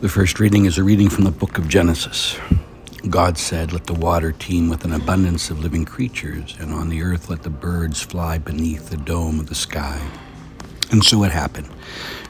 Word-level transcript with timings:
The 0.00 0.08
first 0.08 0.38
reading 0.38 0.66
is 0.66 0.76
a 0.76 0.84
reading 0.84 1.08
from 1.08 1.24
the 1.24 1.30
book 1.30 1.56
of 1.56 1.68
Genesis. 1.68 2.36
God 3.08 3.38
said, 3.38 3.72
Let 3.72 3.84
the 3.84 3.94
water 3.94 4.32
teem 4.32 4.68
with 4.68 4.84
an 4.84 4.92
abundance 4.92 5.50
of 5.50 5.60
living 5.60 5.84
creatures, 5.84 6.56
and 6.58 6.72
on 6.72 6.90
the 6.90 7.00
earth 7.02 7.30
let 7.30 7.42
the 7.42 7.48
birds 7.48 8.02
fly 8.02 8.36
beneath 8.36 8.90
the 8.90 8.98
dome 8.98 9.40
of 9.40 9.48
the 9.48 9.54
sky. 9.54 10.06
And 10.90 11.02
so 11.02 11.24
it 11.24 11.30
happened. 11.30 11.70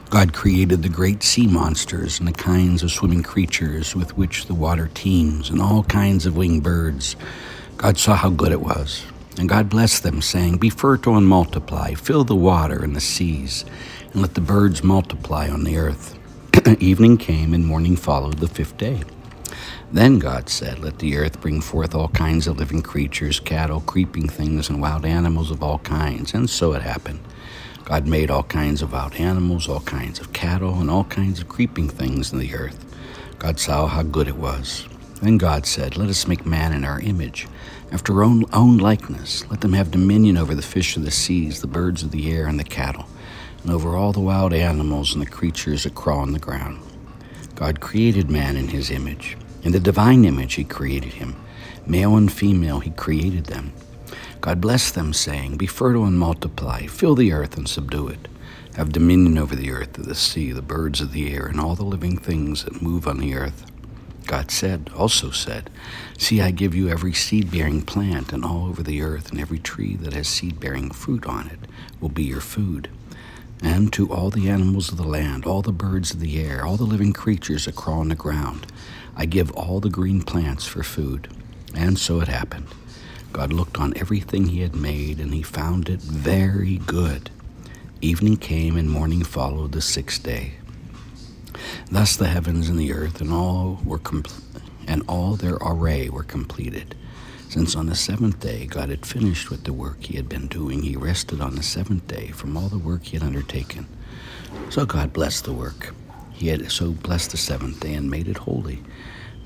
God 0.09 0.31
created 0.31 0.83
the 0.83 0.89
great 0.89 1.23
sea 1.23 1.47
monsters 1.47 2.19
and 2.19 2.27
the 2.27 2.33
kinds 2.33 2.83
of 2.83 2.91
swimming 2.91 3.23
creatures 3.23 3.95
with 3.95 4.15
which 4.15 4.45
the 4.45 4.53
water 4.53 4.89
teems, 4.93 5.49
and 5.49 5.59
all 5.59 5.83
kinds 5.83 6.25
of 6.25 6.37
winged 6.37 6.63
birds. 6.63 7.17
God 7.77 7.97
saw 7.97 8.15
how 8.15 8.29
good 8.29 8.53
it 8.53 8.61
was. 8.61 9.03
And 9.37 9.49
God 9.49 9.69
blessed 9.69 10.03
them, 10.03 10.21
saying, 10.21 10.57
Be 10.57 10.69
fertile 10.69 11.17
and 11.17 11.27
multiply, 11.27 11.93
fill 11.95 12.23
the 12.23 12.35
water 12.35 12.81
and 12.81 12.95
the 12.95 13.01
seas, 13.01 13.65
and 14.13 14.21
let 14.21 14.35
the 14.35 14.39
birds 14.39 14.81
multiply 14.81 15.49
on 15.49 15.65
the 15.65 15.77
earth. 15.77 16.17
Evening 16.79 17.17
came, 17.17 17.53
and 17.53 17.65
morning 17.65 17.97
followed 17.97 18.37
the 18.37 18.47
fifth 18.47 18.77
day. 18.77 19.01
Then 19.91 20.19
God 20.19 20.47
said, 20.47 20.79
Let 20.79 20.99
the 20.99 21.17
earth 21.17 21.41
bring 21.41 21.59
forth 21.59 21.93
all 21.93 22.07
kinds 22.09 22.47
of 22.47 22.57
living 22.57 22.81
creatures, 22.81 23.41
cattle, 23.41 23.81
creeping 23.81 24.29
things, 24.29 24.69
and 24.69 24.81
wild 24.81 25.05
animals 25.05 25.51
of 25.51 25.61
all 25.61 25.79
kinds. 25.79 26.33
And 26.33 26.49
so 26.49 26.71
it 26.73 26.81
happened. 26.81 27.19
God 27.83 28.07
made 28.07 28.31
all 28.31 28.43
kinds 28.43 28.81
of 28.81 28.93
wild 28.93 29.15
animals, 29.15 29.67
all 29.67 29.81
kinds 29.81 30.19
of 30.19 30.31
cattle, 30.31 30.79
and 30.79 30.89
all 30.89 31.03
kinds 31.05 31.41
of 31.41 31.49
creeping 31.49 31.89
things 31.89 32.31
in 32.31 32.39
the 32.39 32.55
earth. 32.55 32.85
God 33.37 33.59
saw 33.59 33.87
how 33.87 34.03
good 34.03 34.29
it 34.29 34.37
was. 34.37 34.87
Then 35.21 35.37
God 35.37 35.65
said, 35.65 35.97
Let 35.97 36.09
us 36.09 36.27
make 36.27 36.45
man 36.45 36.71
in 36.71 36.85
our 36.85 37.01
image, 37.01 37.47
after 37.91 38.13
our 38.13 38.23
own, 38.23 38.45
own 38.53 38.77
likeness. 38.77 39.49
Let 39.49 39.59
them 39.59 39.73
have 39.73 39.91
dominion 39.91 40.37
over 40.37 40.55
the 40.55 40.61
fish 40.61 40.95
of 40.95 41.03
the 41.03 41.11
seas, 41.11 41.59
the 41.59 41.67
birds 41.67 42.01
of 42.01 42.11
the 42.11 42.31
air, 42.31 42.47
and 42.47 42.57
the 42.57 42.63
cattle 42.63 43.07
and 43.65 43.73
over 43.73 43.95
all 43.95 44.11
the 44.11 44.19
wild 44.19 44.53
animals 44.53 45.13
and 45.13 45.23
the 45.23 45.29
creatures 45.29 45.85
that 45.85 45.95
crawl 45.95 46.19
on 46.19 46.33
the 46.33 46.39
ground. 46.39 46.79
God 47.55 47.79
created 47.81 48.29
man 48.29 48.55
in 48.55 48.67
his 48.67 48.91
image. 48.91 49.37
In 49.63 49.71
the 49.71 49.79
divine 49.79 50.23
image, 50.23 50.53
he 50.53 50.63
created 50.63 51.13
him. 51.13 51.35
Male 51.87 52.15
and 52.15 52.31
female, 52.31 52.79
he 52.79 52.91
created 52.91 53.47
them. 53.47 53.73
God 54.39 54.61
blessed 54.61 54.93
them, 54.93 55.13
saying, 55.13 55.57
Be 55.57 55.65
fertile 55.65 56.05
and 56.05 56.19
multiply, 56.19 56.85
fill 56.85 57.15
the 57.15 57.31
earth 57.33 57.57
and 57.57 57.67
subdue 57.67 58.07
it. 58.09 58.27
Have 58.75 58.91
dominion 58.91 59.39
over 59.39 59.55
the 59.55 59.71
earth, 59.71 59.93
the 59.93 60.13
sea, 60.13 60.51
the 60.51 60.61
birds 60.61 61.01
of 61.01 61.11
the 61.11 61.33
air, 61.33 61.47
and 61.47 61.59
all 61.59 61.73
the 61.73 61.83
living 61.83 62.19
things 62.19 62.65
that 62.65 62.83
move 62.83 63.07
on 63.07 63.17
the 63.17 63.33
earth. 63.33 63.65
God 64.27 64.51
said, 64.51 64.91
also 64.95 65.31
said, 65.31 65.71
See, 66.19 66.39
I 66.39 66.51
give 66.51 66.75
you 66.75 66.87
every 66.87 67.13
seed 67.13 67.49
bearing 67.49 67.81
plant, 67.81 68.31
and 68.31 68.45
all 68.45 68.67
over 68.67 68.83
the 68.83 69.01
earth, 69.01 69.31
and 69.31 69.39
every 69.39 69.57
tree 69.57 69.95
that 69.95 70.13
has 70.13 70.27
seed 70.27 70.59
bearing 70.59 70.91
fruit 70.91 71.25
on 71.25 71.47
it 71.47 71.59
will 71.99 72.09
be 72.09 72.23
your 72.23 72.41
food 72.41 72.89
and 73.61 73.91
to 73.93 74.11
all 74.11 74.29
the 74.29 74.49
animals 74.49 74.91
of 74.91 74.97
the 74.97 75.07
land, 75.07 75.45
all 75.45 75.61
the 75.61 75.71
birds 75.71 76.13
of 76.13 76.19
the 76.19 76.41
air, 76.41 76.65
all 76.65 76.77
the 76.77 76.83
living 76.83 77.13
creatures 77.13 77.65
that 77.65 77.75
crawl 77.75 77.99
on 77.99 78.09
the 78.09 78.15
ground. 78.15 78.67
I 79.15 79.25
give 79.25 79.51
all 79.51 79.79
the 79.79 79.89
green 79.89 80.21
plants 80.21 80.65
for 80.65 80.83
food. 80.83 81.29
And 81.73 81.97
so 81.99 82.21
it 82.21 82.27
happened. 82.27 82.67
God 83.33 83.51
looked 83.51 83.77
on 83.77 83.93
everything 83.97 84.47
he 84.47 84.61
had 84.61 84.75
made, 84.75 85.19
and 85.19 85.33
he 85.33 85.41
found 85.41 85.89
it 85.89 85.99
very 85.99 86.77
good. 86.77 87.29
Evening 88.01 88.37
came, 88.37 88.77
and 88.77 88.89
morning 88.89 89.23
followed 89.23 89.71
the 89.73 89.81
sixth 89.81 90.23
day. 90.23 90.53
Thus 91.91 92.15
the 92.15 92.27
heavens 92.27 92.69
and 92.69 92.79
the 92.79 92.93
earth 92.93 93.21
and 93.21 93.31
all 93.31 93.81
were 93.83 93.99
compl- 93.99 94.41
and 94.87 95.03
all 95.07 95.35
their 95.35 95.55
array 95.55 96.09
were 96.09 96.23
completed. 96.23 96.95
Since 97.49 97.75
on 97.75 97.85
the 97.85 97.95
seventh 97.95 98.39
day 98.39 98.65
God 98.65 98.89
had 98.89 99.05
finished 99.05 99.49
with 99.49 99.63
the 99.63 99.73
work 99.73 100.03
he 100.03 100.17
had 100.17 100.27
been 100.27 100.47
doing, 100.47 100.83
he 100.83 100.95
rested 100.97 101.39
on 101.39 101.55
the 101.55 101.63
seventh 101.63 102.05
day 102.07 102.27
from 102.27 102.57
all 102.57 102.67
the 102.67 102.77
work 102.77 103.03
he 103.03 103.17
had 103.17 103.25
undertaken. 103.25 103.87
So 104.69 104.85
God 104.85 105.13
blessed 105.13 105.45
the 105.45 105.53
work. 105.53 105.93
He 106.33 106.49
had 106.49 106.69
so 106.71 106.91
blessed 106.91 107.31
the 107.31 107.37
seventh 107.37 107.79
day 107.79 107.93
and 107.93 108.11
made 108.11 108.27
it 108.27 108.37
holy, 108.37 108.83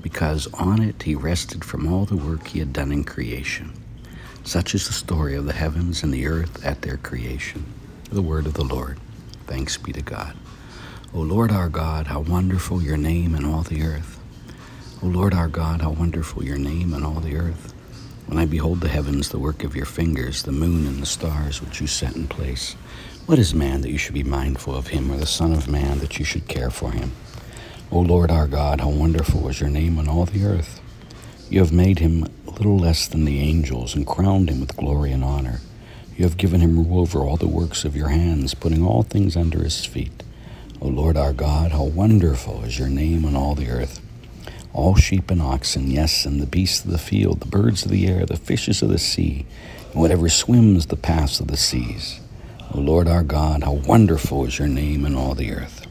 because 0.02 0.48
on 0.54 0.82
it 0.82 1.04
he 1.04 1.14
rested 1.14 1.64
from 1.64 1.86
all 1.86 2.04
the 2.04 2.16
work 2.16 2.48
he 2.48 2.58
had 2.58 2.72
done 2.72 2.90
in 2.90 3.04
creation. 3.04 3.72
Such 4.42 4.74
is 4.74 4.86
the 4.86 4.92
story 4.92 5.36
of 5.36 5.44
the 5.44 5.52
heavens 5.52 6.02
and 6.02 6.12
the 6.12 6.26
earth 6.26 6.64
at 6.64 6.82
their 6.82 6.96
creation. 6.96 7.64
The 8.10 8.22
word 8.22 8.46
of 8.46 8.54
the 8.54 8.64
Lord. 8.64 8.98
Thanks 9.46 9.76
be 9.76 9.92
to 9.92 10.02
God. 10.02 10.36
O 11.14 11.20
Lord 11.20 11.52
our 11.52 11.68
God, 11.68 12.08
how 12.08 12.20
wonderful 12.20 12.82
your 12.82 12.96
name 12.96 13.34
in 13.34 13.44
all 13.44 13.62
the 13.62 13.82
earth. 13.82 14.18
O 15.02 15.06
Lord 15.06 15.34
our 15.34 15.48
God, 15.48 15.82
how 15.82 15.90
wonderful 15.90 16.42
your 16.42 16.58
name 16.58 16.92
in 16.92 17.04
all 17.04 17.20
the 17.20 17.36
earth. 17.36 17.74
When 18.30 18.38
I 18.38 18.46
behold 18.46 18.80
the 18.80 18.88
heavens, 18.88 19.30
the 19.30 19.40
work 19.40 19.64
of 19.64 19.74
your 19.74 19.86
fingers, 19.86 20.44
the 20.44 20.52
moon 20.52 20.86
and 20.86 21.02
the 21.02 21.06
stars 21.06 21.60
which 21.60 21.80
you 21.80 21.88
set 21.88 22.14
in 22.14 22.28
place, 22.28 22.74
what 23.26 23.40
is 23.40 23.56
man 23.56 23.80
that 23.80 23.90
you 23.90 23.98
should 23.98 24.14
be 24.14 24.22
mindful 24.22 24.72
of 24.72 24.86
him, 24.86 25.10
or 25.10 25.16
the 25.16 25.26
Son 25.26 25.52
of 25.52 25.66
Man 25.66 25.98
that 25.98 26.16
you 26.20 26.24
should 26.24 26.46
care 26.46 26.70
for 26.70 26.92
him? 26.92 27.10
O 27.90 27.98
Lord 27.98 28.30
our 28.30 28.46
God, 28.46 28.82
how 28.82 28.88
wonderful 28.88 29.48
is 29.48 29.60
your 29.60 29.68
name 29.68 29.98
on 29.98 30.06
all 30.06 30.26
the 30.26 30.44
earth. 30.44 30.80
You 31.50 31.58
have 31.58 31.72
made 31.72 31.98
him 31.98 32.28
little 32.46 32.78
less 32.78 33.08
than 33.08 33.24
the 33.24 33.40
angels, 33.40 33.96
and 33.96 34.06
crowned 34.06 34.48
him 34.48 34.60
with 34.60 34.76
glory 34.76 35.10
and 35.10 35.24
honor. 35.24 35.58
You 36.16 36.22
have 36.22 36.36
given 36.36 36.60
him 36.60 36.76
rule 36.76 37.00
over 37.00 37.24
all 37.24 37.36
the 37.36 37.48
works 37.48 37.84
of 37.84 37.96
your 37.96 38.10
hands, 38.10 38.54
putting 38.54 38.86
all 38.86 39.02
things 39.02 39.36
under 39.36 39.64
his 39.64 39.84
feet. 39.84 40.22
O 40.80 40.86
Lord 40.86 41.16
our 41.16 41.32
God, 41.32 41.72
how 41.72 41.82
wonderful 41.82 42.62
is 42.62 42.78
your 42.78 42.90
name 42.90 43.24
on 43.24 43.34
all 43.34 43.56
the 43.56 43.70
earth 43.70 44.00
all 44.72 44.94
sheep 44.94 45.30
and 45.30 45.42
oxen, 45.42 45.90
yes, 45.90 46.24
and 46.24 46.40
the 46.40 46.46
beasts 46.46 46.84
of 46.84 46.90
the 46.90 46.98
field, 46.98 47.40
the 47.40 47.46
birds 47.46 47.84
of 47.84 47.90
the 47.90 48.06
air, 48.06 48.24
the 48.24 48.36
fishes 48.36 48.82
of 48.82 48.88
the 48.88 48.98
sea, 48.98 49.46
and 49.92 50.00
whatever 50.00 50.28
swims 50.28 50.86
the 50.86 50.96
paths 50.96 51.40
of 51.40 51.48
the 51.48 51.56
seas. 51.56 52.20
O 52.72 52.78
Lord 52.80 53.08
our 53.08 53.24
God, 53.24 53.64
how 53.64 53.72
wonderful 53.72 54.44
is 54.44 54.58
your 54.58 54.68
name 54.68 55.04
in 55.04 55.16
all 55.16 55.34
the 55.34 55.52
earth. 55.52 55.86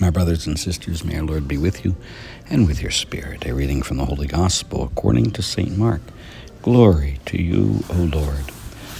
My 0.00 0.10
brothers 0.10 0.46
and 0.46 0.58
sisters, 0.58 1.04
may 1.04 1.16
our 1.16 1.24
Lord 1.24 1.48
be 1.48 1.56
with 1.56 1.84
you 1.84 1.96
and 2.50 2.66
with 2.66 2.82
your 2.82 2.90
spirit. 2.90 3.46
A 3.46 3.54
reading 3.54 3.80
from 3.82 3.96
the 3.96 4.04
Holy 4.04 4.26
Gospel 4.26 4.84
according 4.84 5.30
to 5.30 5.42
St. 5.42 5.76
Mark. 5.78 6.02
Glory 6.60 7.18
to 7.26 7.40
you, 7.40 7.82
O 7.90 7.94
Lord. 7.94 8.55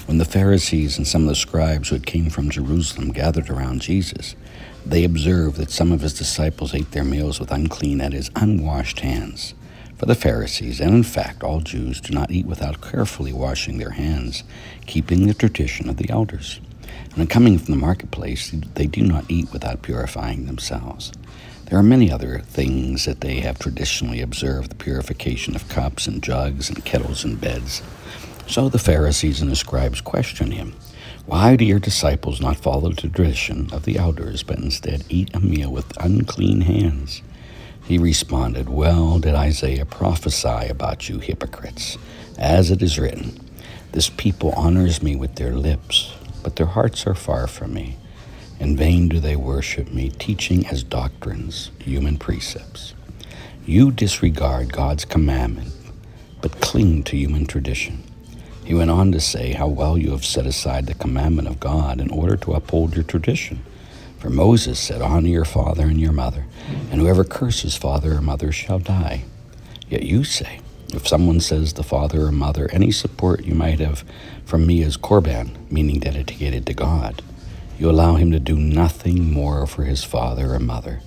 When 0.06 0.18
the 0.18 0.24
Pharisees 0.24 0.98
and 0.98 1.06
some 1.06 1.22
of 1.22 1.28
the 1.28 1.34
scribes 1.34 1.88
who 1.88 1.96
had 1.96 2.06
came 2.06 2.30
from 2.30 2.48
Jerusalem 2.48 3.10
gathered 3.10 3.50
around 3.50 3.82
Jesus, 3.82 4.36
they 4.84 5.02
observed 5.02 5.56
that 5.56 5.72
some 5.72 5.90
of 5.90 6.00
his 6.00 6.14
disciples 6.14 6.74
ate 6.74 6.92
their 6.92 7.02
meals 7.02 7.40
with 7.40 7.50
unclean, 7.50 7.98
that 7.98 8.14
is, 8.14 8.30
unwashed 8.36 9.00
hands. 9.00 9.54
For 9.96 10.06
the 10.06 10.14
Pharisees, 10.14 10.80
and 10.80 10.94
in 10.94 11.02
fact 11.02 11.42
all 11.42 11.60
Jews, 11.60 12.00
do 12.00 12.14
not 12.14 12.30
eat 12.30 12.46
without 12.46 12.80
carefully 12.80 13.32
washing 13.32 13.78
their 13.78 13.90
hands, 13.90 14.44
keeping 14.86 15.26
the 15.26 15.34
tradition 15.34 15.88
of 15.88 15.96
the 15.96 16.08
elders. 16.08 16.60
And 17.06 17.16
when 17.16 17.26
coming 17.26 17.58
from 17.58 17.74
the 17.74 17.80
marketplace, 17.80 18.52
they 18.74 18.86
do 18.86 19.02
not 19.02 19.28
eat 19.28 19.52
without 19.52 19.82
purifying 19.82 20.46
themselves. 20.46 21.12
There 21.64 21.78
are 21.78 21.82
many 21.82 22.12
other 22.12 22.38
things 22.46 23.06
that 23.06 23.22
they 23.22 23.40
have 23.40 23.58
traditionally 23.58 24.20
observed 24.20 24.70
the 24.70 24.76
purification 24.76 25.56
of 25.56 25.68
cups 25.68 26.06
and 26.06 26.22
jugs 26.22 26.68
and 26.68 26.84
kettles 26.84 27.24
and 27.24 27.40
beds. 27.40 27.82
So 28.48 28.68
the 28.68 28.78
Pharisees 28.78 29.40
and 29.40 29.50
the 29.50 29.56
scribes 29.56 30.00
questioned 30.00 30.54
him. 30.54 30.74
Why 31.26 31.56
do 31.56 31.64
your 31.64 31.80
disciples 31.80 32.40
not 32.40 32.56
follow 32.56 32.90
the 32.90 33.08
tradition 33.08 33.68
of 33.72 33.84
the 33.84 33.98
elders, 33.98 34.44
but 34.44 34.58
instead 34.58 35.04
eat 35.08 35.34
a 35.34 35.40
meal 35.40 35.72
with 35.72 35.96
unclean 35.98 36.60
hands? 36.60 37.22
He 37.84 37.98
responded, 37.98 38.68
Well 38.68 39.18
did 39.18 39.34
Isaiah 39.34 39.84
prophesy 39.84 40.68
about 40.68 41.08
you 41.08 41.18
hypocrites, 41.18 41.98
as 42.38 42.70
it 42.70 42.82
is 42.82 42.98
written, 42.98 43.40
This 43.90 44.08
people 44.08 44.52
honors 44.52 45.02
me 45.02 45.16
with 45.16 45.34
their 45.34 45.54
lips, 45.54 46.14
but 46.44 46.54
their 46.54 46.66
hearts 46.66 47.06
are 47.06 47.14
far 47.14 47.48
from 47.48 47.74
me. 47.74 47.96
In 48.60 48.76
vain 48.76 49.08
do 49.08 49.18
they 49.18 49.36
worship 49.36 49.92
me, 49.92 50.10
teaching 50.10 50.66
as 50.68 50.84
doctrines 50.84 51.72
human 51.80 52.16
precepts. 52.16 52.94
You 53.66 53.90
disregard 53.90 54.72
God's 54.72 55.04
commandment, 55.04 55.72
but 56.40 56.60
cling 56.60 57.02
to 57.04 57.16
human 57.16 57.46
tradition. 57.46 58.04
He 58.66 58.74
went 58.74 58.90
on 58.90 59.12
to 59.12 59.20
say 59.20 59.52
how 59.52 59.68
well 59.68 59.96
you 59.96 60.10
have 60.10 60.24
set 60.24 60.44
aside 60.44 60.86
the 60.86 60.94
commandment 60.94 61.46
of 61.46 61.60
God 61.60 62.00
in 62.00 62.10
order 62.10 62.36
to 62.38 62.54
uphold 62.54 62.96
your 62.96 63.04
tradition. 63.04 63.62
For 64.18 64.28
Moses 64.28 64.80
said, 64.80 65.00
Honor 65.00 65.28
your 65.28 65.44
father 65.44 65.84
and 65.84 66.00
your 66.00 66.10
mother, 66.10 66.46
and 66.90 67.00
whoever 67.00 67.22
curses 67.22 67.76
father 67.76 68.14
or 68.14 68.20
mother 68.20 68.50
shall 68.50 68.80
die. 68.80 69.22
Yet 69.88 70.02
you 70.02 70.24
say, 70.24 70.58
if 70.92 71.06
someone 71.06 71.38
says 71.38 71.74
the 71.74 71.84
father 71.84 72.22
or 72.22 72.32
mother, 72.32 72.68
any 72.72 72.90
support 72.90 73.44
you 73.44 73.54
might 73.54 73.78
have 73.78 74.02
from 74.44 74.66
me 74.66 74.82
is 74.82 74.96
korban, 74.96 75.70
meaning 75.70 76.00
dedicated 76.00 76.66
to 76.66 76.74
God, 76.74 77.22
you 77.78 77.88
allow 77.88 78.16
him 78.16 78.32
to 78.32 78.40
do 78.40 78.56
nothing 78.56 79.32
more 79.32 79.64
for 79.68 79.84
his 79.84 80.02
father 80.02 80.52
or 80.52 80.58
mother. 80.58 81.02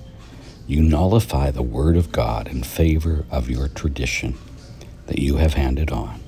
You 0.65 0.81
nullify 0.81 1.51
the 1.51 1.61
word 1.61 1.97
of 1.97 2.13
God 2.13 2.47
in 2.47 2.63
favor 2.63 3.25
of 3.29 3.50
your 3.50 3.67
tradition 3.67 4.38
that 5.07 5.19
you 5.19 5.38
have 5.38 5.56
handed 5.56 5.91
on 5.91 6.21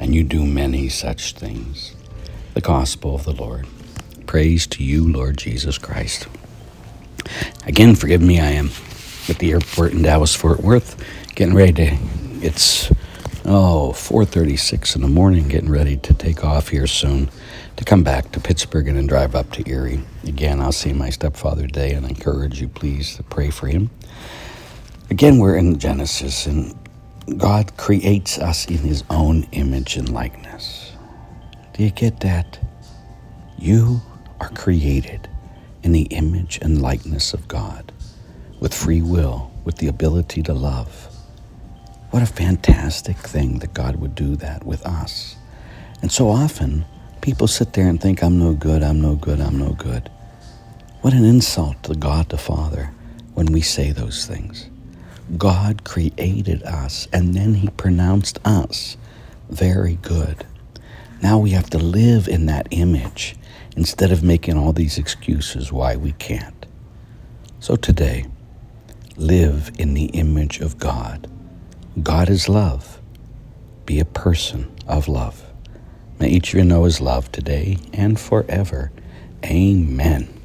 and 0.00 0.14
you 0.14 0.24
do 0.24 0.44
many 0.44 0.88
such 0.88 1.34
things. 1.34 1.96
The 2.54 2.60
Gospel 2.62 3.14
of 3.16 3.24
the 3.24 3.32
Lord. 3.32 3.66
Praise 4.26 4.66
to 4.68 4.84
you, 4.84 5.10
Lord 5.10 5.38
Jesus 5.38 5.78
Christ. 5.78 6.28
Again, 7.66 7.94
forgive 7.96 8.22
me, 8.22 8.40
I 8.40 8.50
am 8.52 8.70
at 9.28 9.38
the 9.38 9.52
airport 9.52 9.92
in 9.92 10.02
Dallas 10.02 10.34
Fort 10.34 10.60
Worth, 10.60 10.96
getting 11.34 11.54
ready 11.54 11.72
to. 11.74 11.98
It's 12.42 12.90
oh 13.44 13.92
4:36 13.94 14.96
in 14.96 15.02
the 15.02 15.08
morning, 15.08 15.48
getting 15.48 15.70
ready 15.70 15.96
to 15.98 16.14
take 16.14 16.44
off 16.44 16.68
here 16.68 16.86
soon. 16.88 17.30
to 17.76 17.84
come 17.84 18.02
back 18.04 18.32
to 18.32 18.40
Pittsburgh 18.40 18.88
and 18.88 18.98
then 18.98 19.06
drive 19.06 19.34
up 19.34 19.52
to 19.52 19.68
Erie. 19.70 20.02
Again, 20.24 20.60
I'll 20.60 20.72
see 20.72 20.92
my 20.92 21.10
stepfather 21.10 21.62
today 21.66 21.92
and 21.94 22.06
encourage 22.06 22.60
you, 22.60 22.68
please, 22.68 23.16
to 23.16 23.24
pray 23.24 23.50
for 23.50 23.68
him. 23.68 23.90
Again, 25.10 25.38
we're 25.38 25.56
in 25.56 25.78
Genesis, 25.78 26.46
and 26.46 26.74
God 27.36 27.76
creates 27.76 28.38
us 28.38 28.66
in 28.66 28.78
his 28.78 29.04
own 29.10 29.46
image 29.52 29.96
and 29.96 30.08
likeness. 30.08 30.92
Do 31.74 31.82
you 31.82 31.90
get 31.90 32.20
that? 32.20 32.58
You 33.58 34.00
are 34.40 34.48
created 34.50 35.28
in 35.82 35.92
the 35.92 36.02
image 36.02 36.58
and 36.62 36.80
likeness 36.80 37.34
of 37.34 37.48
God 37.48 37.92
with 38.60 38.74
free 38.74 39.02
will, 39.02 39.50
with 39.64 39.76
the 39.76 39.88
ability 39.88 40.42
to 40.44 40.54
love. 40.54 41.08
What 42.10 42.22
a 42.22 42.26
fantastic 42.26 43.16
thing 43.16 43.58
that 43.58 43.74
God 43.74 43.96
would 43.96 44.14
do 44.14 44.36
that 44.36 44.64
with 44.64 44.84
us. 44.86 45.36
And 46.00 46.10
so 46.10 46.28
often, 46.28 46.84
people 47.20 47.46
sit 47.46 47.74
there 47.74 47.88
and 47.88 48.00
think, 48.00 48.22
I'm 48.22 48.38
no 48.38 48.54
good, 48.54 48.82
I'm 48.82 49.00
no 49.00 49.16
good, 49.16 49.40
I'm 49.40 49.58
no 49.58 49.72
good. 49.72 50.10
What 51.02 51.12
an 51.12 51.24
insult 51.24 51.82
to 51.84 51.94
God 51.94 52.30
the 52.30 52.38
Father 52.38 52.90
when 53.34 53.46
we 53.46 53.60
say 53.60 53.92
those 53.92 54.26
things. 54.26 54.68
God 55.36 55.84
created 55.84 56.62
us, 56.62 57.06
and 57.12 57.34
then 57.34 57.54
He 57.54 57.68
pronounced 57.68 58.38
us 58.44 58.96
very 59.50 59.96
good. 59.96 60.46
Now 61.22 61.38
we 61.38 61.50
have 61.50 61.70
to 61.70 61.78
live 61.78 62.28
in 62.28 62.46
that 62.46 62.68
image 62.70 63.36
instead 63.76 64.12
of 64.12 64.22
making 64.22 64.56
all 64.56 64.72
these 64.72 64.98
excuses 64.98 65.72
why 65.72 65.96
we 65.96 66.12
can't. 66.12 66.66
So 67.60 67.76
today, 67.76 68.26
live 69.16 69.70
in 69.78 69.94
the 69.94 70.06
image 70.06 70.60
of 70.60 70.78
God. 70.78 71.28
God 72.02 72.28
is 72.28 72.48
love. 72.48 73.00
Be 73.84 73.98
a 74.00 74.04
person 74.04 74.72
of 74.86 75.08
love. 75.08 75.44
May 76.18 76.28
each 76.28 76.54
of 76.54 76.58
you 76.58 76.64
know 76.64 76.84
his 76.84 77.00
love 77.00 77.30
today 77.32 77.78
and 77.92 78.18
forever. 78.18 78.92
Amen. 79.44 80.37